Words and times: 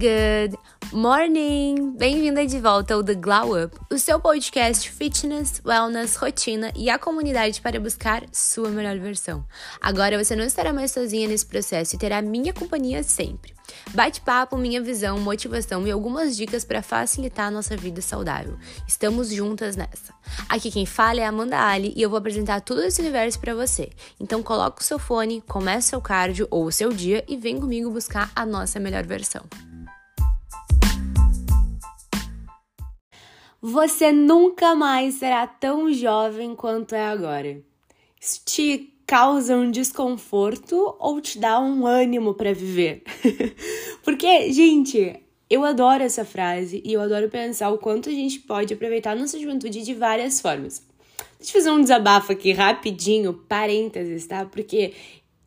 Good 0.00 0.56
morning! 0.94 1.94
Bem-vinda 1.98 2.46
de 2.46 2.58
volta 2.58 2.94
ao 2.94 3.04
The 3.04 3.16
Glow 3.16 3.62
Up, 3.62 3.76
o 3.92 3.98
seu 3.98 4.18
podcast 4.18 4.90
fitness, 4.90 5.60
wellness, 5.62 6.16
rotina 6.16 6.72
e 6.74 6.88
a 6.88 6.98
comunidade 6.98 7.60
para 7.60 7.78
buscar 7.78 8.22
sua 8.32 8.70
melhor 8.70 8.98
versão. 8.98 9.44
Agora 9.78 10.16
você 10.16 10.34
não 10.34 10.42
estará 10.42 10.72
mais 10.72 10.92
sozinha 10.92 11.28
nesse 11.28 11.44
processo 11.44 11.94
e 11.94 11.98
terá 11.98 12.22
minha 12.22 12.50
companhia 12.50 13.02
sempre. 13.02 13.52
Bate-papo, 13.92 14.56
minha 14.56 14.80
visão, 14.80 15.20
motivação 15.20 15.86
e 15.86 15.90
algumas 15.90 16.34
dicas 16.34 16.64
para 16.64 16.80
facilitar 16.80 17.48
a 17.48 17.50
nossa 17.50 17.76
vida 17.76 18.00
saudável. 18.00 18.56
Estamos 18.88 19.28
juntas 19.28 19.76
nessa. 19.76 20.14
Aqui 20.48 20.70
quem 20.70 20.86
fala 20.86 21.20
é 21.20 21.26
Amanda 21.26 21.60
Ali 21.60 21.92
e 21.94 22.00
eu 22.00 22.08
vou 22.08 22.18
apresentar 22.18 22.62
tudo 22.62 22.82
esse 22.82 23.02
universo 23.02 23.38
para 23.38 23.54
você. 23.54 23.90
Então 24.18 24.42
coloca 24.42 24.80
o 24.80 24.84
seu 24.84 24.98
fone, 24.98 25.42
comece 25.46 25.88
seu 25.88 26.00
cardio 26.00 26.48
ou 26.50 26.64
o 26.64 26.72
seu 26.72 26.90
dia 26.90 27.22
e 27.28 27.36
vem 27.36 27.60
comigo 27.60 27.90
buscar 27.90 28.32
a 28.34 28.46
nossa 28.46 28.80
melhor 28.80 29.04
versão. 29.04 29.44
Você 33.62 34.10
nunca 34.10 34.74
mais 34.74 35.14
será 35.16 35.46
tão 35.46 35.92
jovem 35.92 36.54
quanto 36.54 36.94
é 36.94 37.06
agora. 37.06 37.60
Isso 38.18 38.40
te 38.44 38.94
causa 39.06 39.54
um 39.56 39.70
desconforto 39.70 40.96
ou 40.98 41.20
te 41.20 41.38
dá 41.38 41.60
um 41.60 41.86
ânimo 41.86 42.32
para 42.32 42.54
viver? 42.54 43.02
Porque, 44.02 44.50
gente, 44.50 45.20
eu 45.50 45.62
adoro 45.62 46.02
essa 46.02 46.24
frase 46.24 46.80
e 46.84 46.94
eu 46.94 47.02
adoro 47.02 47.28
pensar 47.28 47.70
o 47.70 47.76
quanto 47.76 48.08
a 48.08 48.12
gente 48.12 48.38
pode 48.40 48.72
aproveitar 48.72 49.14
nossa 49.14 49.38
juventude 49.38 49.82
de 49.82 49.92
várias 49.92 50.40
formas. 50.40 50.82
Deixa 51.38 51.58
eu 51.58 51.62
fazer 51.62 51.70
um 51.70 51.82
desabafo 51.82 52.32
aqui 52.32 52.52
rapidinho, 52.52 53.34
parênteses, 53.34 54.26
tá? 54.26 54.46
Porque 54.46 54.94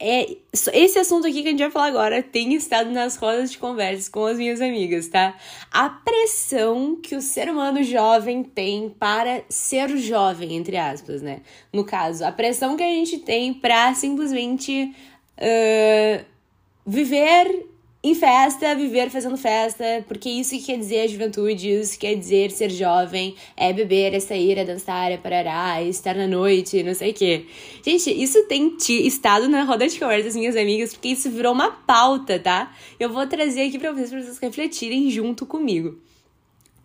é 0.06 0.36
esse 0.74 1.00
assunto 1.00 1.26
aqui 1.26 1.42
que 1.42 1.48
a 1.48 1.52
gente 1.52 1.62
vai 1.62 1.72
falar 1.72 1.88
agora 1.88 2.22
tem 2.22 2.54
estado 2.56 2.92
nas 2.92 3.16
rodas 3.16 3.50
de 3.54 3.58
conversas 3.58 4.10
com 4.10 4.26
as 4.26 4.38
minhas 4.38 4.60
amigas, 4.60 5.08
tá? 5.08 5.34
A 5.72 5.90
pressão 5.90 7.00
que 7.02 7.16
o 7.16 7.22
ser 7.22 7.50
humano 7.50 7.82
jovem 7.84 8.44
tem 8.44 8.90
para 8.90 9.44
ser 9.48 9.96
jovem, 9.98 10.58
entre 10.58 10.76
aspas, 10.76 11.22
né? 11.22 11.42
No 11.72 11.86
caso, 11.86 12.26
a 12.26 12.34
pressão 12.34 12.76
que 12.76 12.84
a 12.84 12.88
gente 12.88 13.20
tem 13.20 13.54
para 13.54 13.94
simplesmente 13.94 14.94
uh, 15.38 16.26
viver 16.86 17.66
em 18.06 18.14
festa, 18.14 18.76
viver 18.76 19.10
fazendo 19.10 19.38
festa, 19.38 20.04
porque 20.10 20.30
isso 20.30 20.52
que 20.58 20.66
quer 20.66 20.78
dizer 20.78 21.02
a 21.02 21.08
juventude, 21.08 21.72
isso 21.72 21.98
quer 21.98 22.16
dizer 22.16 22.52
ser 22.52 22.70
jovem, 22.70 23.34
é 23.56 23.72
beber, 23.72 24.14
é 24.14 24.20
sair, 24.20 24.58
é 24.58 24.66
dançar, 24.66 25.10
é 25.10 25.18
parará, 25.18 25.80
é 25.80 25.88
estar 25.88 26.14
na 26.14 26.28
noite, 26.28 26.84
não 26.84 26.94
sei 26.94 27.12
o 27.12 27.14
quê. 27.14 27.46
Gente, 27.82 28.12
isso 28.12 28.46
tem 28.48 28.76
estado 28.90 29.48
na 29.48 29.64
roda 29.64 29.88
de 29.88 29.98
conversa 29.98 30.26
das 30.26 30.36
minhas 30.36 30.58
amigas, 30.58 30.94
porque 30.94 31.08
isso 31.08 31.32
virou 31.32 31.54
uma 31.54 31.72
pauta, 31.72 32.38
tá? 32.38 32.76
Eu 33.00 33.10
vou 33.10 33.26
trazer 33.26 33.70
aqui 33.70 33.80
pra 33.80 33.94
vocês, 33.94 34.10
pra 34.10 34.22
vocês 34.22 34.38
refletirem 34.38 35.10
junto 35.10 35.46
comigo. 35.46 35.98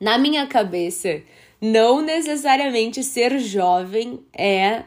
Na 0.00 0.18
minha 0.18 0.46
cabeça, 0.46 1.20
não 1.60 2.00
necessariamente 2.00 3.02
ser 3.02 3.40
jovem 3.40 4.20
é 4.32 4.84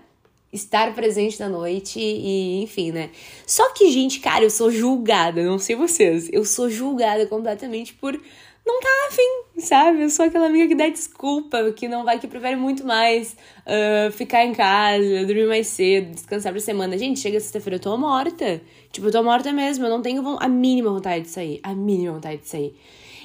estar 0.52 0.94
presente 0.94 1.39
na 1.39 1.47
noite 1.47 1.99
e 1.99 2.61
enfim, 2.61 2.91
né? 2.91 3.09
Só 3.45 3.71
que, 3.73 3.89
gente, 3.89 4.19
cara, 4.19 4.44
eu 4.44 4.49
sou 4.49 4.71
julgada, 4.71 5.44
não 5.44 5.57
sei 5.57 5.75
vocês, 5.75 6.30
eu 6.31 6.44
sou 6.45 6.69
julgada 6.69 7.25
completamente 7.25 7.94
por 7.94 8.19
não 8.66 8.79
tá 8.79 8.89
afim, 9.07 9.59
sabe? 9.59 10.03
Eu 10.03 10.09
sou 10.09 10.25
aquela 10.25 10.45
amiga 10.45 10.67
que 10.67 10.75
dá 10.75 10.88
desculpa, 10.88 11.72
que 11.72 11.88
não 11.88 12.05
vai, 12.05 12.19
que 12.19 12.27
prefere 12.27 12.55
muito 12.55 12.85
mais 12.85 13.35
uh, 13.66 14.11
ficar 14.11 14.45
em 14.45 14.53
casa, 14.53 15.25
dormir 15.25 15.47
mais 15.47 15.67
cedo, 15.67 16.11
descansar 16.11 16.52
pra 16.52 16.61
semana. 16.61 16.97
Gente, 16.97 17.19
chega 17.19 17.39
sexta-feira, 17.39 17.77
eu 17.77 17.79
tô 17.79 17.97
morta. 17.97 18.61
Tipo, 18.91 19.07
eu 19.07 19.11
tô 19.11 19.23
morta 19.23 19.52
mesmo, 19.52 19.85
eu 19.85 19.89
não 19.89 20.02
tenho 20.02 20.38
a 20.39 20.47
mínima 20.47 20.91
vontade 20.91 21.23
de 21.23 21.29
sair, 21.29 21.59
a 21.63 21.73
mínima 21.73 22.13
vontade 22.13 22.41
de 22.41 22.47
sair. 22.47 22.75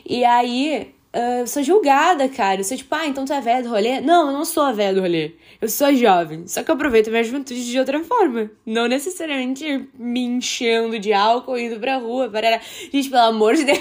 E 0.06 0.24
aí, 0.24 0.94
eu 1.40 1.46
sou 1.46 1.62
julgada, 1.62 2.28
cara. 2.28 2.60
Eu 2.60 2.64
sou 2.64 2.76
tipo, 2.76 2.94
ah, 2.94 3.06
então 3.06 3.24
tu 3.24 3.32
é 3.32 3.40
velha 3.40 3.62
do 3.62 3.70
rolê? 3.70 4.00
Não, 4.00 4.26
eu 4.26 4.32
não 4.32 4.44
sou 4.44 4.62
a 4.62 4.72
velha 4.72 4.94
do 4.94 5.00
rolê. 5.00 5.32
Eu 5.60 5.68
sou 5.68 5.94
jovem. 5.94 6.46
Só 6.46 6.62
que 6.62 6.70
eu 6.70 6.74
aproveito 6.74 7.10
minha 7.10 7.24
juventude 7.24 7.64
de 7.64 7.78
outra 7.78 8.02
forma. 8.04 8.50
Não 8.64 8.86
necessariamente 8.86 9.88
me 9.98 10.20
enchendo 10.20 10.98
de 10.98 11.12
álcool, 11.12 11.58
indo 11.58 11.80
pra 11.80 11.96
rua. 11.96 12.28
Para... 12.28 12.60
Gente, 12.92 13.08
pelo 13.08 13.22
amor 13.22 13.54
de 13.54 13.64
Deus, 13.66 13.80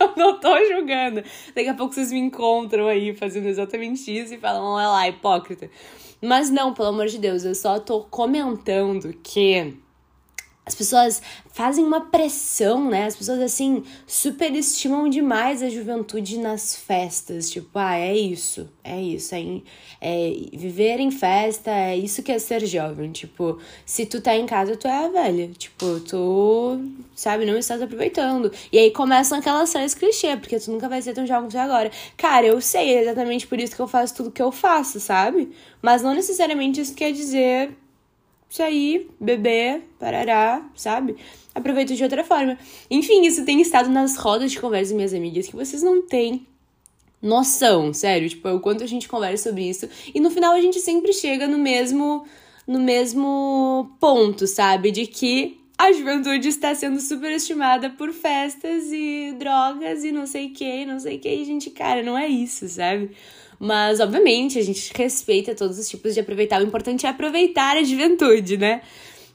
eu 0.00 0.12
não 0.16 0.40
tô 0.40 0.56
julgando. 0.66 1.22
Daqui 1.54 1.68
a 1.68 1.74
pouco 1.74 1.94
vocês 1.94 2.10
me 2.10 2.18
encontram 2.18 2.88
aí 2.88 3.14
fazendo 3.14 3.46
exatamente 3.46 4.10
isso 4.10 4.34
e 4.34 4.38
falam, 4.38 4.62
olha 4.64 4.88
lá, 4.88 5.08
hipócrita. 5.08 5.70
Mas 6.20 6.50
não, 6.50 6.72
pelo 6.72 6.88
amor 6.88 7.06
de 7.06 7.18
Deus, 7.18 7.44
eu 7.44 7.54
só 7.54 7.80
tô 7.80 8.02
comentando 8.02 9.12
que 9.22 9.74
as 10.64 10.76
pessoas 10.76 11.20
fazem 11.52 11.84
uma 11.84 12.02
pressão, 12.02 12.88
né? 12.88 13.06
As 13.06 13.16
pessoas, 13.16 13.40
assim, 13.40 13.82
superestimam 14.06 15.08
demais 15.08 15.60
a 15.60 15.68
juventude 15.68 16.38
nas 16.38 16.76
festas. 16.76 17.50
Tipo, 17.50 17.78
ah, 17.78 17.96
é 17.96 18.16
isso, 18.16 18.68
é 18.84 19.00
isso. 19.00 19.34
É, 19.34 19.42
é, 20.00 20.32
viver 20.52 21.00
em 21.00 21.10
festa, 21.10 21.70
é 21.70 21.96
isso 21.96 22.22
que 22.22 22.30
é 22.30 22.38
ser 22.38 22.64
jovem. 22.64 23.10
Tipo, 23.10 23.58
se 23.84 24.06
tu 24.06 24.20
tá 24.20 24.36
em 24.36 24.46
casa, 24.46 24.76
tu 24.76 24.86
é 24.86 25.04
a 25.04 25.08
velha. 25.08 25.48
Tipo, 25.48 25.98
tu, 25.98 26.80
sabe, 27.14 27.44
não 27.44 27.58
estás 27.58 27.82
aproveitando. 27.82 28.52
E 28.70 28.78
aí 28.78 28.92
começam 28.92 29.38
aquelas 29.38 29.68
séries 29.68 29.94
clichê, 29.94 30.36
porque 30.36 30.60
tu 30.60 30.70
nunca 30.70 30.88
vai 30.88 31.02
ser 31.02 31.12
tão 31.12 31.26
jovem 31.26 31.50
quanto 31.50 31.58
agora. 31.58 31.90
Cara, 32.16 32.46
eu 32.46 32.60
sei, 32.60 32.94
é 32.94 33.02
exatamente 33.02 33.48
por 33.48 33.58
isso 33.58 33.74
que 33.74 33.82
eu 33.82 33.88
faço 33.88 34.14
tudo 34.14 34.30
que 34.30 34.42
eu 34.42 34.52
faço, 34.52 35.00
sabe? 35.00 35.50
Mas 35.82 36.02
não 36.02 36.14
necessariamente 36.14 36.80
isso 36.80 36.94
quer 36.94 37.12
dizer 37.12 37.76
sair, 38.52 39.08
beber, 39.18 39.82
parará, 39.98 40.62
sabe? 40.74 41.16
Aproveito 41.54 41.94
de 41.94 42.02
outra 42.02 42.22
forma. 42.22 42.58
Enfim, 42.90 43.24
isso 43.24 43.46
tem 43.46 43.62
estado 43.62 43.88
nas 43.88 44.16
rodas 44.16 44.52
de 44.52 44.60
conversa 44.60 44.94
minhas 44.94 45.14
amigas 45.14 45.46
que 45.46 45.56
vocês 45.56 45.82
não 45.82 46.06
têm 46.06 46.46
noção, 47.22 47.94
sério, 47.94 48.28
tipo, 48.28 48.46
o 48.50 48.60
quanto 48.60 48.84
a 48.84 48.86
gente 48.86 49.08
conversa 49.08 49.48
sobre 49.48 49.68
isso 49.68 49.88
e 50.14 50.20
no 50.20 50.30
final 50.30 50.52
a 50.52 50.60
gente 50.60 50.80
sempre 50.80 51.12
chega 51.12 51.46
no 51.46 51.56
mesmo 51.56 52.26
no 52.66 52.78
mesmo 52.80 53.96
ponto, 53.98 54.46
sabe? 54.46 54.90
De 54.90 55.06
que 55.06 55.58
a 55.78 55.90
juventude 55.90 56.48
está 56.48 56.74
sendo 56.74 57.00
superestimada 57.00 57.90
por 57.90 58.12
festas 58.12 58.92
e 58.92 59.34
drogas 59.38 60.04
e 60.04 60.12
não 60.12 60.26
sei 60.26 60.48
o 60.48 60.52
que, 60.52 60.84
não 60.84 61.00
sei 61.00 61.16
o 61.16 61.20
que. 61.20 61.44
Gente, 61.44 61.70
cara, 61.70 62.02
não 62.02 62.16
é 62.16 62.28
isso, 62.28 62.68
sabe? 62.68 63.10
Mas, 63.64 64.00
obviamente, 64.00 64.58
a 64.58 64.62
gente 64.62 64.92
respeita 64.92 65.54
todos 65.54 65.78
os 65.78 65.88
tipos 65.88 66.14
de 66.14 66.20
aproveitar. 66.20 66.60
O 66.60 66.64
importante 66.64 67.06
é 67.06 67.08
aproveitar 67.08 67.76
a 67.76 67.84
juventude, 67.84 68.56
né? 68.56 68.82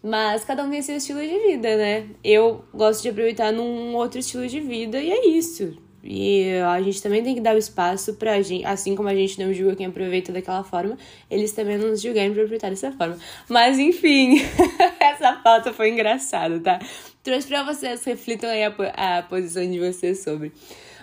Mas 0.03 0.43
cada 0.43 0.65
um 0.65 0.69
tem 0.69 0.81
seu 0.81 0.97
estilo 0.97 1.21
de 1.21 1.39
vida, 1.47 1.77
né? 1.77 2.09
Eu 2.21 2.61
gosto 2.73 3.03
de 3.03 3.07
aproveitar 3.07 3.53
num 3.53 3.95
outro 3.95 4.19
estilo 4.19 4.45
de 4.45 4.59
vida 4.59 4.99
e 4.99 5.11
é 5.13 5.27
isso. 5.27 5.77
E 6.03 6.57
a 6.59 6.81
gente 6.81 7.01
também 7.01 7.23
tem 7.23 7.35
que 7.35 7.39
dar 7.39 7.55
o 7.55 7.57
espaço 7.57 8.15
pra 8.15 8.41
gente, 8.41 8.65
assim 8.65 8.97
como 8.97 9.07
a 9.07 9.15
gente 9.15 9.41
não 9.41 9.53
julga 9.53 9.77
quem 9.77 9.85
aproveita 9.85 10.33
daquela 10.33 10.61
forma, 10.61 10.97
eles 11.31 11.53
também 11.53 11.77
não 11.77 11.87
nos 11.87 12.01
julgarem 12.01 12.33
pra 12.33 12.41
aproveitar 12.41 12.69
dessa 12.69 12.91
forma. 12.91 13.17
Mas 13.47 13.79
enfim, 13.79 14.41
essa 14.99 15.33
pauta 15.41 15.71
foi 15.71 15.89
engraçada, 15.89 16.59
tá? 16.59 16.79
Trouxe 17.23 17.47
pra 17.47 17.63
vocês, 17.63 18.03
reflitam 18.03 18.49
aí 18.49 18.65
a, 18.65 18.73
a 19.19 19.23
posição 19.23 19.65
de 19.71 19.79
vocês 19.79 20.21
sobre. 20.21 20.51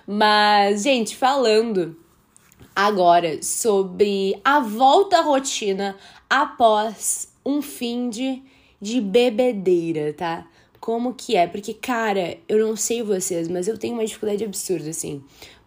Mas, 0.06 0.82
gente, 0.82 1.16
falando 1.16 2.03
agora 2.74 3.42
sobre 3.42 4.40
a 4.44 4.60
volta 4.60 5.18
à 5.18 5.22
rotina 5.22 5.96
após 6.28 7.28
um 7.44 7.62
fim 7.62 8.08
de, 8.08 8.42
de 8.80 9.00
bebedeira, 9.00 10.12
tá? 10.12 10.46
Como 10.80 11.14
que 11.14 11.36
é? 11.36 11.46
Porque, 11.46 11.72
cara, 11.72 12.36
eu 12.48 12.66
não 12.66 12.76
sei 12.76 13.02
vocês, 13.02 13.48
mas 13.48 13.68
eu 13.68 13.78
tenho 13.78 13.94
uma 13.94 14.04
dificuldade 14.04 14.44
absurda, 14.44 14.90
assim. 14.90 15.22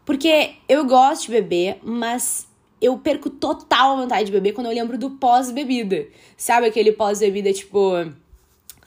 Porque 0.05 0.55
eu 0.69 0.85
gosto 0.85 1.23
de 1.23 1.31
beber, 1.31 1.79
mas 1.83 2.47
eu 2.81 2.97
perco 2.97 3.29
total 3.29 3.93
a 3.93 4.01
vontade 4.01 4.25
de 4.25 4.31
beber 4.31 4.53
quando 4.53 4.67
eu 4.67 4.73
lembro 4.73 4.97
do 4.97 5.11
pós-bebida. 5.11 6.07
Sabe 6.35 6.67
aquele 6.67 6.91
pós-bebida, 6.91 7.51
tipo 7.51 7.93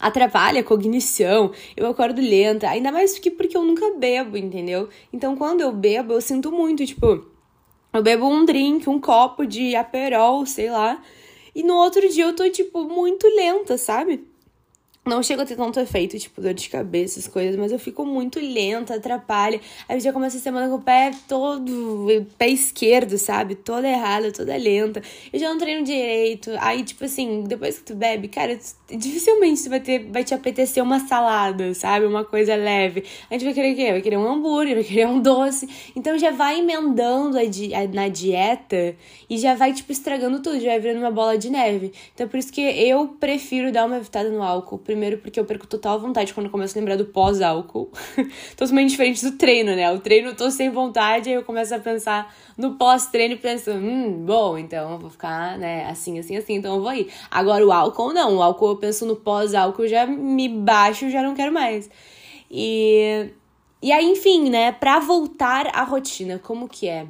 atrapalha 0.01 0.61
a 0.61 0.65
cognição, 0.65 1.53
eu 1.77 1.87
acordo 1.87 2.23
lenta, 2.23 2.67
ainda 2.69 2.91
mais 2.91 3.13
porque, 3.13 3.31
porque 3.31 3.55
eu 3.55 3.63
nunca 3.63 3.93
bebo, 3.99 4.37
entendeu? 4.37 4.89
Então 5.13 5.37
quando 5.37 5.61
eu 5.61 5.71
bebo, 5.73 6.15
eu 6.15 6.23
sinto 6.23 6.51
muito, 6.51 6.87
tipo, 6.87 7.27
eu 7.93 8.03
bebo 8.03 8.29
um 8.29 8.45
drink, 8.45 8.89
um 8.89 9.01
copo 9.01 9.47
de 9.47 9.75
aperol, 9.75 10.47
sei 10.47 10.71
lá. 10.71 11.03
E 11.55 11.63
no 11.63 11.75
outro 11.75 12.09
dia 12.09 12.25
eu 12.25 12.35
tô, 12.35 12.49
tipo, 12.51 12.85
muito 12.85 13.27
lenta, 13.35 13.77
sabe? 13.77 14.25
Não 15.03 15.23
chego 15.23 15.41
a 15.41 15.47
ter 15.47 15.57
tanto 15.57 15.81
efeito, 15.81 16.19
tipo, 16.19 16.43
dor 16.43 16.53
de 16.53 16.69
cabeça, 16.69 17.19
essas 17.19 17.33
coisas, 17.33 17.57
mas 17.57 17.73
eu 17.73 17.79
fico 17.79 18.05
muito 18.05 18.39
lenta, 18.39 18.97
atrapalha. 18.97 19.59
Aí 19.89 19.97
eu 19.97 20.01
já 20.01 20.13
começo 20.13 20.37
a 20.37 20.41
semana 20.41 20.69
com 20.69 20.75
o 20.75 20.83
pé 20.83 21.11
todo, 21.27 22.27
pé 22.37 22.49
esquerdo, 22.49 23.17
sabe? 23.17 23.55
Toda 23.55 23.89
errada, 23.89 24.31
toda 24.31 24.55
lenta. 24.59 25.03
Eu 25.33 25.41
já 25.41 25.49
não 25.49 25.57
treino 25.57 25.85
direito. 25.85 26.51
Aí, 26.59 26.85
tipo 26.85 27.03
assim, 27.03 27.45
depois 27.45 27.79
que 27.79 27.85
tu 27.85 27.95
bebe, 27.95 28.29
cara, 28.29 28.59
dificilmente 28.91 29.65
tu 29.65 29.71
vai, 29.71 29.81
ter, 29.81 30.05
vai 30.11 30.23
te 30.23 30.35
apetecer 30.35 30.83
uma 30.83 31.01
salada, 31.01 31.73
sabe? 31.73 32.05
Uma 32.05 32.23
coisa 32.23 32.55
leve. 32.55 33.03
A 33.31 33.33
gente 33.33 33.47
vai 33.47 33.55
querer 33.55 33.73
o 33.73 33.77
quê? 33.77 33.93
Vai 33.93 34.03
querer 34.03 34.19
um 34.19 34.29
hambúrguer, 34.29 34.75
vai 34.75 34.85
querer 34.85 35.07
um 35.07 35.19
doce. 35.19 35.67
Então 35.97 36.19
já 36.19 36.31
vai 36.31 36.59
emendando 36.59 37.39
a 37.39 37.45
di 37.47 37.75
a, 37.75 37.89
na 37.89 38.09
dieta 38.09 38.95
e 39.31 39.39
já 39.39 39.55
vai, 39.55 39.73
tipo, 39.73 39.91
estragando 39.91 40.43
tudo, 40.43 40.61
já 40.61 40.73
vai 40.73 40.81
virando 40.81 41.01
uma 41.01 41.11
bola 41.11 41.39
de 41.39 41.49
neve. 41.49 41.91
Então 42.15 42.29
por 42.29 42.37
isso 42.37 42.53
que 42.53 42.61
eu 42.61 43.09
prefiro 43.19 43.73
dar 43.73 43.87
uma 43.87 43.97
evitada 43.97 44.29
no 44.29 44.43
álcool 44.43 44.90
Primeiro, 44.91 45.19
porque 45.19 45.39
eu 45.39 45.45
perco 45.45 45.69
total 45.69 46.01
vontade 46.01 46.35
quando 46.35 46.51
começo 46.51 46.77
a 46.77 46.81
lembrar 46.81 46.97
do 46.97 47.05
pós-álcool. 47.05 47.93
Totalmente 48.57 48.91
diferente 48.91 49.25
do 49.25 49.39
treino, 49.39 49.77
né? 49.77 49.89
O 49.93 50.01
treino 50.01 50.31
eu 50.31 50.35
tô 50.35 50.51
sem 50.51 50.69
vontade, 50.69 51.29
aí 51.29 51.37
eu 51.37 51.45
começo 51.45 51.73
a 51.73 51.79
pensar 51.79 52.35
no 52.59 52.75
pós-treino 52.75 53.35
e 53.35 53.37
penso, 53.37 53.71
hum, 53.71 54.25
bom, 54.27 54.59
então 54.59 54.91
eu 54.91 54.99
vou 54.99 55.09
ficar, 55.09 55.57
né, 55.59 55.89
assim, 55.89 56.19
assim, 56.19 56.37
assim, 56.37 56.55
então 56.55 56.75
eu 56.75 56.83
vou 56.83 56.93
ir. 56.93 57.09
Agora 57.31 57.65
o 57.65 57.71
álcool 57.71 58.13
não, 58.13 58.39
o 58.39 58.43
álcool 58.43 58.71
eu 58.71 58.77
penso 58.79 59.07
no 59.07 59.15
pós-álcool, 59.15 59.87
já 59.87 60.05
me 60.05 60.49
baixo, 60.49 61.09
já 61.09 61.23
não 61.23 61.37
quero 61.37 61.53
mais. 61.53 61.89
E. 62.51 63.29
E 63.81 63.93
aí, 63.93 64.07
enfim, 64.07 64.51
né, 64.51 64.73
pra 64.73 64.99
voltar 64.99 65.69
à 65.69 65.85
rotina, 65.85 66.41
como 66.41 66.69
que 66.69 66.89
é? 66.89 67.07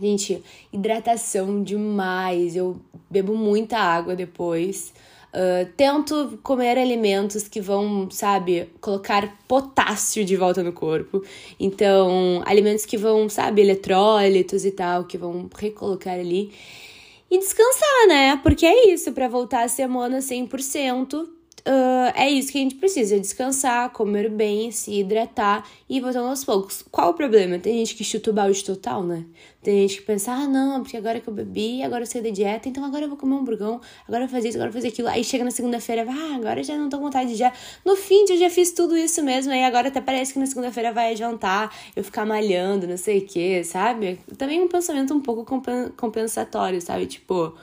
Gente, 0.00 0.42
hidratação 0.72 1.62
demais. 1.62 2.56
Eu 2.56 2.80
bebo 3.10 3.36
muita 3.36 3.76
água 3.76 4.16
depois. 4.16 4.94
Uh, 5.34 5.64
tento 5.78 6.38
comer 6.42 6.76
alimentos 6.76 7.48
que 7.48 7.58
vão, 7.58 8.10
sabe, 8.10 8.68
colocar 8.82 9.38
potássio 9.48 10.24
de 10.26 10.36
volta 10.36 10.62
no 10.62 10.72
corpo. 10.72 11.24
Então, 11.58 12.42
alimentos 12.44 12.84
que 12.84 12.98
vão, 12.98 13.28
sabe, 13.30 13.62
eletrólitos 13.62 14.66
e 14.66 14.70
tal, 14.70 15.04
que 15.04 15.16
vão 15.16 15.48
recolocar 15.56 16.14
ali. 16.14 16.52
E 17.30 17.38
descansar, 17.38 18.08
né? 18.08 18.38
Porque 18.42 18.66
é 18.66 18.92
isso, 18.92 19.10
para 19.12 19.26
voltar 19.26 19.64
a 19.64 19.68
semana 19.68 20.18
100%. 20.18 21.26
Uh, 21.64 22.10
é 22.16 22.28
isso 22.28 22.50
que 22.50 22.58
a 22.58 22.60
gente 22.60 22.74
precisa: 22.74 23.20
descansar, 23.20 23.90
comer 23.90 24.28
bem, 24.28 24.72
se 24.72 24.92
hidratar 24.92 25.64
e 25.88 26.00
voltando 26.00 26.28
aos 26.28 26.44
poucos. 26.44 26.84
Qual 26.90 27.10
o 27.10 27.14
problema? 27.14 27.56
Tem 27.58 27.78
gente 27.78 27.94
que 27.94 28.02
chuta 28.02 28.30
o 28.30 28.32
balde 28.32 28.64
total, 28.64 29.04
né? 29.04 29.24
Tem 29.62 29.82
gente 29.82 30.00
que 30.00 30.02
pensa, 30.02 30.32
ah, 30.32 30.48
não, 30.48 30.82
porque 30.82 30.96
agora 30.96 31.20
que 31.20 31.28
eu 31.28 31.32
bebi, 31.32 31.84
agora 31.84 32.02
eu 32.02 32.06
saí 32.06 32.20
da 32.20 32.30
dieta, 32.30 32.68
então 32.68 32.84
agora 32.84 33.04
eu 33.04 33.08
vou 33.08 33.16
comer 33.16 33.36
um 33.36 33.44
burgão, 33.44 33.80
agora 34.08 34.24
eu 34.24 34.28
vou 34.28 34.36
fazer 34.36 34.48
isso, 34.48 34.58
agora 34.58 34.70
eu 34.70 34.72
vou 34.72 34.80
fazer 34.80 34.88
aquilo. 34.88 35.06
Aí 35.06 35.22
chega 35.22 35.44
na 35.44 35.52
segunda-feira, 35.52 36.04
ah, 36.08 36.34
agora 36.34 36.64
já 36.64 36.76
não 36.76 36.88
tô 36.88 36.96
com 36.96 37.04
vontade 37.04 37.30
de 37.30 37.36
já. 37.36 37.52
No 37.84 37.94
fim, 37.94 38.24
eu 38.28 38.36
já 38.36 38.50
fiz 38.50 38.72
tudo 38.72 38.96
isso 38.96 39.22
mesmo, 39.22 39.52
aí 39.52 39.62
agora 39.62 39.86
até 39.86 40.00
parece 40.00 40.32
que 40.32 40.40
na 40.40 40.46
segunda-feira 40.46 40.92
vai 40.92 41.12
adiantar 41.12 41.72
eu 41.94 42.02
ficar 42.02 42.26
malhando, 42.26 42.88
não 42.88 42.96
sei 42.96 43.18
o 43.18 43.26
que, 43.26 43.62
sabe? 43.62 44.18
Também 44.36 44.60
um 44.60 44.66
pensamento 44.66 45.14
um 45.14 45.20
pouco 45.20 45.44
compensatório, 45.96 46.80
sabe? 46.82 47.06
Tipo 47.06 47.54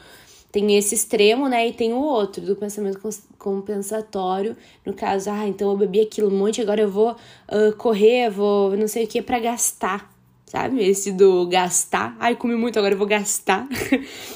tem 0.52 0.76
esse 0.78 0.96
extremo, 0.96 1.48
né? 1.48 1.68
E 1.68 1.74
tem 1.74 1.94
o 1.94 2.00
outro, 2.00 2.44
do 2.44 2.56
pensamento 2.56 3.00
compensatório. 3.38 4.58
No 4.86 4.94
caso, 4.94 5.30
ah, 5.30 5.48
então 5.48 5.70
eu 5.72 5.78
bebi 5.78 6.02
aquilo 6.02 6.28
um 6.28 6.38
monte, 6.38 6.62
agora 6.62 6.82
eu 6.82 6.90
vou 6.90 7.12
uh, 7.12 7.76
correr, 7.78 8.30
vou 8.30 8.76
não 8.76 8.88
sei 8.88 9.06
o 9.06 9.08
que 9.08 9.22
para 9.22 9.40
gastar, 9.40 10.12
sabe? 10.46 10.84
Esse 10.84 11.12
do 11.12 11.48
gastar. 11.48 12.16
Ai, 12.20 12.36
comi 12.36 12.56
muito, 12.56 12.80
agora 12.80 12.94
eu 12.94 12.98
vou 12.98 13.08
gastar. 13.08 13.68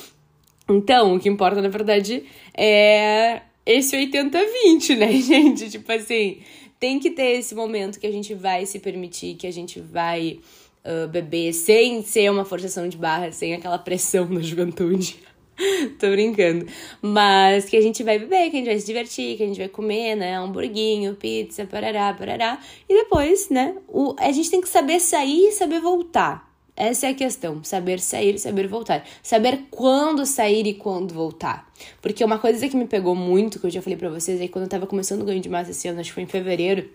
então, 0.70 1.16
o 1.16 1.20
que 1.20 1.30
importa, 1.30 1.62
na 1.62 1.70
verdade, 1.70 2.24
é 2.56 3.42
esse 3.66 3.98
80-20, 3.98 4.98
né, 4.98 5.12
gente? 5.18 5.70
Tipo 5.70 5.92
assim, 5.92 6.38
tem 6.80 7.00
que 7.00 7.10
ter 7.10 7.40
esse 7.40 7.56
momento 7.56 8.00
que 8.00 8.06
a 8.06 8.12
gente 8.12 8.36
vai 8.36 8.68
se 8.68 8.78
permitir, 8.78 9.34
que 9.34 9.48
a 9.48 9.52
gente 9.52 9.80
vai 9.80 10.40
uh, 10.86 11.08
beber 11.08 11.54
sem 11.54 12.04
ser 12.04 12.30
uma 12.30 12.46
forçação 12.46 12.88
de 12.88 12.98
barra, 12.98 13.32
sem 13.32 13.56
aquela 13.56 13.80
pressão 13.80 14.28
da 14.32 14.42
juventude. 14.42 15.18
Tô 16.00 16.10
brincando. 16.10 16.66
Mas 17.02 17.66
que 17.66 17.78
a 17.78 17.82
gente 17.82 18.04
vai 18.04 18.20
beber, 18.20 18.50
que 18.50 18.58
a 18.58 18.60
gente 18.60 18.66
vai 18.66 18.80
se 18.80 18.86
divertir, 18.86 19.38
que 19.38 19.44
a 19.44 19.48
gente 19.48 19.60
vai 19.60 19.70
comer, 19.70 20.16
né? 20.16 20.36
Hamburguinho, 20.36 21.16
pizza, 21.16 21.66
parará, 21.66 22.14
parará. 22.14 22.60
E 22.88 22.94
depois, 22.94 23.50
né? 23.50 23.76
O, 23.88 24.16
a 24.18 24.32
gente 24.32 24.50
tem 24.50 24.62
que 24.62 24.70
saber 24.70 25.00
sair 25.00 25.50
e 25.50 25.52
saber 25.52 25.80
voltar. 25.80 26.52
Essa 26.76 27.08
é 27.08 27.10
a 27.12 27.14
questão. 27.14 27.64
Saber 27.64 28.00
sair 28.00 28.36
e 28.36 28.40
saber 28.40 28.68
voltar. 28.68 29.06
Saber 29.22 29.66
quando 29.70 30.26
sair 30.26 30.66
e 30.66 30.74
quando 30.74 31.14
voltar. 31.14 31.72
Porque 32.02 32.24
uma 32.24 32.40
coisa 32.40 32.68
que 32.68 32.76
me 32.76 32.88
pegou 32.88 33.16
muito, 33.16 33.60
que 33.60 33.66
eu 33.68 33.70
já 33.70 33.82
falei 33.82 33.98
pra 33.98 34.10
vocês, 34.10 34.42
é 34.42 34.48
que 34.48 34.52
quando 34.52 34.64
eu 34.64 34.70
tava 34.70 34.88
começando 34.88 35.22
o 35.22 35.26
ganho 35.26 35.40
de 35.40 35.50
massa 35.50 35.72
esse 35.72 35.88
ano, 35.88 36.00
acho 36.00 36.10
que 36.10 36.16
foi 36.16 36.24
em 36.24 36.28
fevereiro 36.28 36.90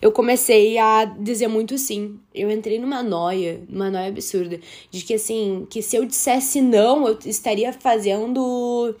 eu 0.00 0.12
comecei 0.12 0.78
a 0.78 1.04
dizer 1.04 1.48
muito 1.48 1.76
sim. 1.78 2.18
Eu 2.34 2.50
entrei 2.50 2.78
numa 2.78 3.02
noia, 3.02 3.62
numa 3.68 3.90
noia 3.90 4.08
absurda, 4.08 4.60
de 4.90 5.04
que 5.04 5.14
assim, 5.14 5.66
que 5.70 5.82
se 5.82 5.96
eu 5.96 6.04
dissesse 6.04 6.60
não, 6.60 7.06
eu 7.08 7.18
estaria 7.24 7.72
fazendo, 7.72 8.94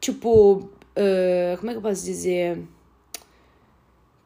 tipo, 0.00 0.70
uh, 0.96 1.58
como 1.58 1.70
é 1.70 1.74
que 1.74 1.78
eu 1.78 1.82
posso 1.82 2.04
dizer? 2.04 2.58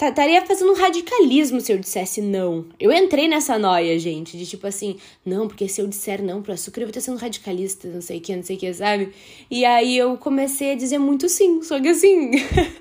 Estaria 0.09 0.45
fazendo 0.45 0.73
um 0.73 0.75
radicalismo 0.75 1.61
se 1.61 1.73
eu 1.73 1.79
dissesse 1.79 2.21
não. 2.21 2.67
Eu 2.79 2.93
entrei 2.93 3.29
nessa 3.29 3.57
noia, 3.57 3.97
gente, 4.01 4.37
de 4.37 4.45
tipo 4.45 4.67
assim, 4.67 4.97
não, 5.25 5.47
porque 5.47 5.69
se 5.69 5.81
eu 5.81 5.87
disser 5.87 6.21
não 6.21 6.43
pro 6.43 6.53
açúcar, 6.53 6.81
eu 6.81 6.87
vou 6.87 6.91
estar 6.91 7.01
sendo 7.01 7.19
radicalista, 7.19 7.87
não 7.87 8.01
sei 8.01 8.19
o 8.19 8.21
que, 8.21 8.35
não 8.35 8.43
sei 8.43 8.57
o 8.57 8.59
que, 8.59 8.75
sabe? 8.75 9.13
E 9.49 9.65
aí 9.65 9.97
eu 9.97 10.17
comecei 10.17 10.73
a 10.73 10.75
dizer 10.75 10.99
muito 10.99 11.29
sim, 11.29 11.63
só 11.63 11.81
que 11.81 11.89
assim, 11.89 12.33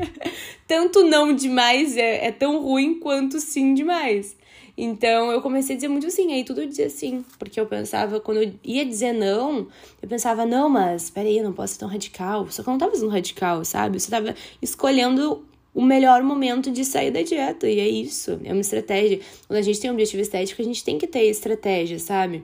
tanto 0.68 1.04
não 1.04 1.32
demais 1.32 1.96
é, 1.96 2.26
é 2.26 2.32
tão 2.32 2.60
ruim 2.60 3.00
quanto 3.00 3.40
sim 3.40 3.76
demais. 3.76 4.36
Então 4.76 5.32
eu 5.32 5.44
comecei 5.44 5.76
a 5.76 5.78
dizer 5.78 5.90
muito 5.90 6.10
sim, 6.10 6.34
aí 6.34 6.44
tudo 6.44 6.62
eu 6.62 6.68
dizia 6.68 6.90
sim, 6.90 7.24
porque 7.38 7.60
eu 7.60 7.68
pensava, 7.68 8.20
quando 8.20 8.42
eu 8.42 8.54
ia 8.64 8.84
dizer 8.84 9.14
não, 9.14 9.68
eu 10.02 10.10
pensava, 10.10 10.44
não, 10.44 10.68
mas 10.68 11.12
peraí, 11.12 11.38
eu 11.38 11.44
não 11.44 11.54
posso 11.54 11.74
ser 11.74 11.80
tão 11.82 11.90
radical. 11.90 12.50
Só 12.50 12.64
que 12.64 12.70
eu 12.70 12.72
não 12.72 12.80
tava 12.80 12.96
sendo 12.96 13.10
radical, 13.10 13.64
sabe? 13.64 13.98
Eu 13.98 14.00
só 14.00 14.10
tava 14.10 14.34
escolhendo 14.60 15.46
o 15.74 15.82
melhor 15.82 16.22
momento 16.24 16.72
de 16.72 16.84
sair 16.84 17.12
da 17.12 17.22
dieta. 17.22 17.70
E 17.70 17.80
é 17.80 17.88
isso, 17.88 18.40
é 18.44 18.52
uma 18.52 18.62
estratégia. 18.62 19.20
Quando 19.48 19.60
a 19.60 19.62
gente 19.62 19.80
tem 19.80 19.90
um 19.90 19.94
objetivo 19.94 20.22
estético, 20.22 20.62
a 20.62 20.66
gente 20.66 20.84
tem 20.84 20.98
que 20.98 21.08
ter 21.08 21.24
estratégia, 21.26 22.00
sabe? 22.00 22.44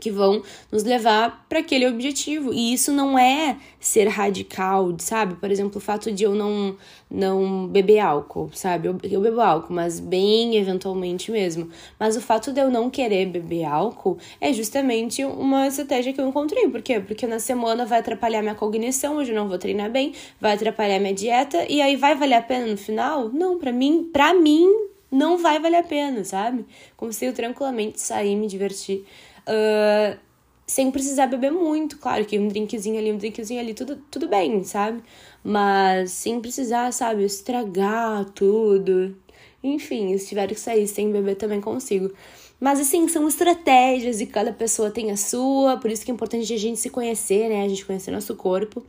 Que 0.00 0.10
vão 0.10 0.42
nos 0.72 0.82
levar 0.82 1.46
para 1.48 1.60
aquele 1.60 1.86
objetivo. 1.86 2.52
E 2.52 2.72
isso 2.72 2.90
não 2.92 3.18
é 3.18 3.56
ser 3.78 4.08
radical, 4.08 4.94
sabe? 4.98 5.34
Por 5.34 5.50
exemplo, 5.50 5.78
o 5.78 5.80
fato 5.80 6.10
de 6.10 6.24
eu 6.24 6.34
não 6.34 6.76
não 7.10 7.66
beber 7.66 7.98
álcool, 7.98 8.50
sabe? 8.54 8.86
Eu, 8.86 8.96
eu 9.02 9.20
bebo 9.20 9.40
álcool, 9.40 9.72
mas 9.72 9.98
bem 9.98 10.56
eventualmente 10.56 11.32
mesmo. 11.32 11.68
Mas 11.98 12.16
o 12.16 12.20
fato 12.20 12.52
de 12.52 12.60
eu 12.60 12.70
não 12.70 12.88
querer 12.88 13.26
beber 13.26 13.64
álcool 13.64 14.16
é 14.40 14.52
justamente 14.52 15.24
uma 15.24 15.66
estratégia 15.66 16.12
que 16.12 16.20
eu 16.20 16.28
encontrei. 16.28 16.68
Por 16.68 16.80
quê? 16.80 17.00
Porque 17.00 17.26
na 17.26 17.40
semana 17.40 17.84
vai 17.84 17.98
atrapalhar 17.98 18.42
minha 18.42 18.54
cognição, 18.54 19.16
hoje 19.16 19.32
eu 19.32 19.36
não 19.36 19.48
vou 19.48 19.58
treinar 19.58 19.90
bem, 19.90 20.12
vai 20.40 20.54
atrapalhar 20.54 21.00
minha 21.00 21.14
dieta 21.14 21.66
e 21.68 21.82
aí 21.82 21.96
vai 21.96 22.14
valer 22.14 22.36
a 22.36 22.42
pena 22.42 22.66
no 22.66 22.76
final? 22.76 23.28
Não, 23.30 23.58
para 23.58 23.72
mim, 23.72 24.08
para 24.12 24.32
mim 24.32 24.89
não 25.10 25.38
vai 25.38 25.58
valer 25.58 25.78
a 25.78 25.82
pena, 25.82 26.24
sabe? 26.24 26.64
Consigo 26.96 27.32
tranquilamente 27.32 28.00
sair, 28.00 28.36
me 28.36 28.46
divertir 28.46 29.04
Uh, 29.50 30.18
sem 30.66 30.90
precisar 30.90 31.26
beber 31.26 31.50
muito, 31.50 31.98
claro 31.98 32.24
que 32.24 32.38
um 32.38 32.46
drinkzinho 32.46 32.98
ali, 32.98 33.12
um 33.12 33.16
drinkzinho 33.16 33.60
ali, 33.60 33.74
tudo, 33.74 33.96
tudo 34.10 34.28
bem, 34.28 34.62
sabe? 34.62 35.02
Mas 35.42 36.12
sem 36.12 36.40
precisar, 36.40 36.92
sabe, 36.92 37.24
estragar 37.24 38.24
tudo. 38.26 39.16
Enfim, 39.62 40.16
se 40.16 40.28
tiver 40.28 40.46
que 40.46 40.54
sair 40.54 40.86
sem 40.86 41.10
beber 41.10 41.34
também 41.34 41.60
consigo. 41.60 42.12
Mas 42.60 42.78
assim, 42.78 43.08
são 43.08 43.26
estratégias 43.26 44.20
e 44.20 44.26
cada 44.26 44.52
pessoa 44.52 44.90
tem 44.90 45.10
a 45.10 45.16
sua, 45.16 45.76
por 45.78 45.90
isso 45.90 46.04
que 46.04 46.10
é 46.10 46.14
importante 46.14 46.52
a 46.52 46.58
gente 46.58 46.78
se 46.78 46.90
conhecer, 46.90 47.48
né? 47.48 47.64
A 47.64 47.68
gente 47.68 47.84
conhecer 47.84 48.12
nosso 48.12 48.36
corpo 48.36 48.84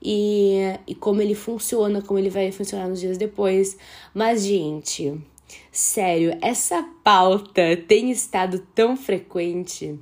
e, 0.00 0.60
e 0.86 0.94
como 0.94 1.20
ele 1.20 1.34
funciona, 1.34 2.00
como 2.00 2.18
ele 2.18 2.30
vai 2.30 2.50
funcionar 2.52 2.88
nos 2.88 3.00
dias 3.00 3.18
depois. 3.18 3.76
Mas, 4.14 4.44
gente, 4.44 5.20
Sério, 5.70 6.36
essa 6.40 6.82
pauta 7.02 7.76
tem 7.86 8.10
estado 8.10 8.66
tão 8.74 8.96
frequente. 8.96 9.98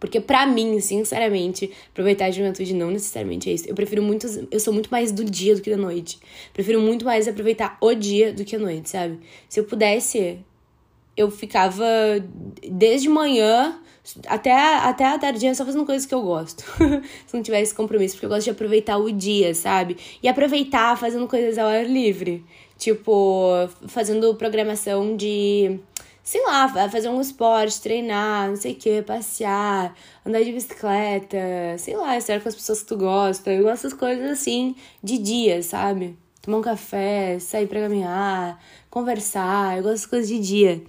Porque 0.00 0.20
para 0.20 0.46
mim, 0.46 0.80
sinceramente, 0.80 1.70
aproveitar 1.90 2.26
a 2.26 2.30
juventude 2.30 2.74
não 2.74 2.90
necessariamente 2.90 3.50
é 3.50 3.54
isso. 3.54 3.68
Eu 3.68 3.74
prefiro 3.74 4.02
muito, 4.02 4.26
eu 4.50 4.60
sou 4.60 4.72
muito 4.72 4.90
mais 4.90 5.10
do 5.10 5.24
dia 5.24 5.54
do 5.54 5.60
que 5.60 5.70
da 5.70 5.76
noite. 5.76 6.20
Prefiro 6.52 6.80
muito 6.80 7.04
mais 7.04 7.26
aproveitar 7.26 7.76
o 7.80 7.94
dia 7.94 8.32
do 8.32 8.44
que 8.44 8.56
a 8.56 8.58
noite, 8.58 8.90
sabe? 8.90 9.18
Se 9.48 9.58
eu 9.58 9.64
pudesse, 9.64 10.38
eu 11.16 11.30
ficava 11.30 11.84
desde 12.70 13.08
manhã 13.08 13.80
até, 14.26 14.52
até 14.52 15.04
a 15.04 15.18
tardinha 15.18 15.54
só 15.54 15.64
fazendo 15.64 15.84
coisas 15.84 16.06
que 16.06 16.14
eu 16.14 16.22
gosto. 16.22 16.64
Se 17.26 17.34
não 17.34 17.42
tivesse 17.42 17.74
compromisso, 17.74 18.14
porque 18.14 18.26
eu 18.26 18.30
gosto 18.30 18.44
de 18.44 18.50
aproveitar 18.50 18.96
o 18.98 19.10
dia, 19.10 19.54
sabe? 19.54 19.96
E 20.22 20.28
aproveitar 20.28 20.96
fazendo 20.96 21.26
coisas 21.26 21.58
ao 21.58 21.66
ar 21.66 21.84
livre. 21.84 22.44
Tipo, 22.78 23.68
fazendo 23.88 24.34
programação 24.36 25.16
de, 25.16 25.80
sei 26.22 26.40
lá, 26.46 26.68
fazer 26.88 27.08
um 27.08 27.20
esporte, 27.20 27.80
treinar, 27.82 28.48
não 28.48 28.56
sei 28.56 28.72
o 28.72 28.76
que, 28.76 29.02
passear, 29.02 29.94
andar 30.24 30.44
de 30.44 30.52
bicicleta, 30.52 31.36
sei 31.76 31.96
lá, 31.96 32.16
estar 32.16 32.40
com 32.40 32.48
as 32.48 32.54
pessoas 32.54 32.80
que 32.82 32.86
tu 32.86 32.96
gosta. 32.96 33.50
Eu 33.52 33.64
gosto 33.64 33.82
das 33.82 33.94
coisas 33.94 34.30
assim, 34.30 34.76
de 35.02 35.18
dia, 35.18 35.60
sabe? 35.62 36.16
Tomar 36.40 36.58
um 36.58 36.62
café, 36.62 37.38
sair 37.40 37.66
pra 37.66 37.80
caminhar, 37.80 38.62
conversar, 38.88 39.76
eu 39.76 39.82
gosto 39.82 39.94
das 39.94 40.06
coisas 40.06 40.28
de 40.28 40.38
dia. 40.38 40.82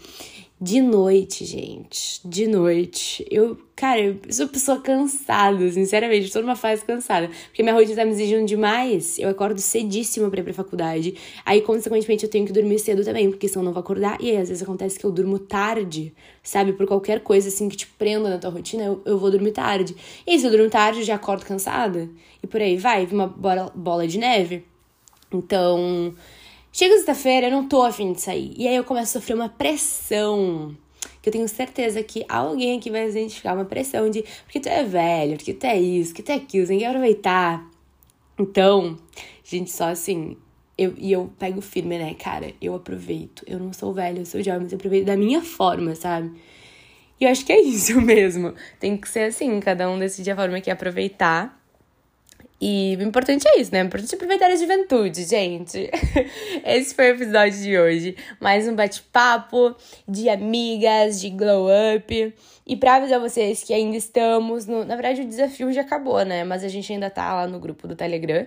De 0.61 0.81
noite, 0.81 1.45
gente. 1.45 2.19
De 2.27 2.45
noite. 2.45 3.25
Eu, 3.31 3.57
cara, 3.77 4.01
eu 4.01 4.19
sou 4.29 4.45
pessoa 4.45 4.81
cansada, 4.81 5.71
sinceramente. 5.71 6.25
Estou 6.25 6.41
numa 6.41 6.55
fase 6.55 6.83
cansada. 6.83 7.29
Porque 7.45 7.63
minha 7.63 7.73
rotina 7.73 7.95
tá 7.95 8.03
me 8.03 8.11
exigindo 8.11 8.45
demais. 8.45 9.17
Eu 9.17 9.29
acordo 9.29 9.61
cedíssimo 9.61 10.29
pra 10.29 10.41
ir 10.41 10.43
pra 10.43 10.53
faculdade. 10.53 11.15
Aí, 11.45 11.61
consequentemente, 11.61 12.25
eu 12.25 12.29
tenho 12.29 12.45
que 12.45 12.51
dormir 12.51 12.77
cedo 12.79 13.05
também, 13.05 13.29
porque 13.29 13.47
senão 13.47 13.61
eu 13.61 13.65
não 13.67 13.73
vou 13.73 13.79
acordar. 13.79 14.17
E 14.19 14.31
aí, 14.31 14.37
às 14.37 14.49
vezes 14.49 14.61
acontece 14.61 14.99
que 14.99 15.05
eu 15.05 15.11
durmo 15.13 15.39
tarde, 15.39 16.13
sabe? 16.43 16.73
Por 16.73 16.85
qualquer 16.85 17.21
coisa 17.21 17.47
assim 17.47 17.69
que 17.69 17.77
te 17.77 17.87
prenda 17.87 18.29
na 18.29 18.37
tua 18.37 18.49
rotina, 18.49 18.83
eu, 18.83 19.01
eu 19.05 19.17
vou 19.17 19.31
dormir 19.31 19.53
tarde. 19.53 19.95
E 20.27 20.31
aí, 20.31 20.39
se 20.39 20.45
eu 20.45 20.51
durmo 20.51 20.69
tarde, 20.69 20.99
eu 20.99 21.05
já 21.05 21.15
acordo 21.15 21.45
cansada. 21.45 22.09
E 22.43 22.47
por 22.47 22.61
aí 22.61 22.75
vai, 22.75 23.05
uma 23.05 23.27
bola, 23.27 23.71
bola 23.73 24.05
de 24.05 24.17
neve. 24.17 24.65
Então, 25.31 26.13
chega 26.71 26.95
sexta-feira, 26.95 27.47
eu 27.47 27.51
não 27.51 27.67
tô 27.67 27.83
afim 27.83 28.13
de 28.13 28.21
sair. 28.21 28.53
E 28.57 28.67
aí 28.67 28.75
eu 28.75 28.83
começo 28.83 29.17
a 29.17 29.21
sofrer 29.21 29.33
uma 29.35 29.49
pressão. 29.49 30.75
Que 31.21 31.29
eu 31.29 31.33
tenho 31.33 31.47
certeza 31.49 32.01
que 32.01 32.25
alguém 32.29 32.77
aqui 32.77 32.89
vai 32.89 33.09
identificar 33.09 33.53
uma 33.53 33.65
pressão 33.65 34.09
de 34.09 34.23
porque 34.43 34.59
tu 34.59 34.69
é 34.69 34.83
velho, 34.83 35.35
porque 35.35 35.53
tu 35.53 35.65
é 35.65 35.77
isso, 35.79 36.11
porque 36.11 36.23
tu 36.23 36.31
é 36.31 36.35
aquilo, 36.35 36.65
você 36.65 36.73
tem 36.73 36.79
que 36.79 36.85
aproveitar. 36.85 37.69
Então, 38.38 38.97
gente, 39.43 39.69
só 39.69 39.89
assim, 39.89 40.38
eu, 40.77 40.93
e 40.97 41.11
eu 41.11 41.29
pego 41.38 41.59
firme, 41.59 41.97
né, 41.97 42.13
cara? 42.13 42.53
Eu 42.61 42.73
aproveito. 42.73 43.43
Eu 43.45 43.59
não 43.59 43.73
sou 43.73 43.93
velha, 43.93 44.19
eu 44.19 44.25
sou 44.25 44.41
jovem, 44.41 44.61
mas 44.61 44.71
eu 44.71 44.77
aproveito 44.77 45.05
da 45.05 45.17
minha 45.17 45.41
forma, 45.41 45.93
sabe? 45.93 46.31
E 47.19 47.25
eu 47.25 47.29
acho 47.29 47.45
que 47.45 47.51
é 47.51 47.59
isso 47.59 47.99
mesmo. 48.01 48.53
Tem 48.79 48.95
que 48.95 49.09
ser 49.09 49.25
assim, 49.25 49.59
cada 49.59 49.89
um 49.89 49.99
decide 49.99 50.31
a 50.31 50.35
forma 50.38 50.61
que 50.61 50.71
aproveitar. 50.71 51.58
E 52.61 52.97
o 52.99 53.03
importante 53.03 53.47
é 53.47 53.61
isso, 53.61 53.71
né? 53.71 53.81
O 53.81 53.85
importante 53.85 54.13
é 54.13 54.15
aproveitar 54.15 54.51
a 54.51 54.55
juventude, 54.55 55.23
gente. 55.23 55.89
Esse 56.65 56.93
foi 56.93 57.11
o 57.11 57.15
episódio 57.15 57.57
de 57.57 57.77
hoje. 57.77 58.17
Mais 58.39 58.67
um 58.67 58.75
bate-papo 58.75 59.75
de 60.05 60.27
amigas, 60.27 61.21
de 61.21 61.29
glow 61.29 61.67
up. 61.95 62.35
E 62.67 62.75
pra 62.75 62.95
avisar 62.95 63.17
vocês 63.19 63.63
que 63.63 63.73
ainda 63.73 63.95
estamos 63.95 64.65
no. 64.65 64.83
Na 64.83 64.95
verdade, 64.95 65.21
o 65.21 65.25
desafio 65.25 65.71
já 65.71 65.81
acabou, 65.81 66.23
né? 66.25 66.43
Mas 66.43 66.63
a 66.63 66.67
gente 66.67 66.91
ainda 66.91 67.09
tá 67.09 67.33
lá 67.33 67.47
no 67.47 67.59
grupo 67.59 67.87
do 67.87 67.95
Telegram. 67.95 68.45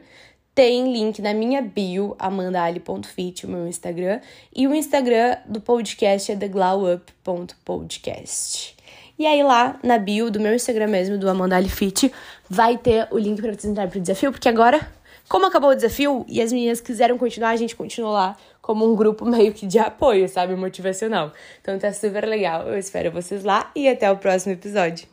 Tem 0.55 0.93
link 0.93 1.23
na 1.23 1.33
minha 1.33 1.63
bio, 1.63 2.15
amandali.fit, 2.19 3.47
o 3.47 3.49
meu 3.49 3.67
Instagram. 3.67 4.21
E 4.55 4.69
o 4.69 4.75
Instagram 4.75 5.39
do 5.47 5.63
podcast 5.63 6.31
é 6.31 6.37
theglowup.podcast. 6.37 8.82
E 9.23 9.27
aí 9.29 9.41
lá 9.41 9.79
na 9.85 9.99
bio 9.99 10.33
do 10.33 10.41
meu 10.41 10.53
Instagram 10.53 10.89
mesmo, 10.89 11.17
do 11.17 11.31
Amandali 11.31 11.69
Fit, 11.69 12.13
vai 12.51 12.77
ter 12.77 13.07
o 13.09 13.17
link 13.17 13.41
para 13.41 13.53
vocês 13.53 13.67
entrarem 13.67 13.89
pro 13.89 14.01
desafio, 14.01 14.33
porque 14.33 14.49
agora, 14.49 14.81
como 15.29 15.47
acabou 15.47 15.71
o 15.71 15.77
desafio 15.77 16.27
e 16.29 16.43
as 16.43 16.53
meninas 16.53 16.81
quiseram 16.81 17.17
continuar, 17.17 17.51
a 17.51 17.57
gente 17.57 17.77
continua 17.77 18.11
lá 18.11 18.37
como 18.61 18.85
um 18.85 18.97
grupo 18.97 19.23
meio 19.31 19.53
que 19.53 19.65
de 19.65 19.79
apoio, 19.79 20.29
sabe? 20.29 20.57
Motivacional. 20.57 21.33
Então 21.61 21.79
tá 21.79 21.93
super 21.93 22.27
legal. 22.27 22.67
Eu 22.67 22.77
espero 22.77 23.13
vocês 23.13 23.45
lá 23.45 23.71
e 23.77 23.89
até 23.89 24.11
o 24.11 24.17
próximo 24.17 24.55
episódio. 24.55 25.07